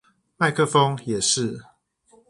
[0.39, 1.61] 麥克風也是